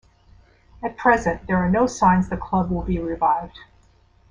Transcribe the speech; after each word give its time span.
At 0.81 0.97
present 0.97 1.45
there 1.45 1.57
are 1.57 1.69
no 1.69 1.85
signs 1.85 2.27
the 2.29 2.35
club 2.35 2.71
will 2.71 2.81
be 2.81 2.97
revived. 2.97 3.59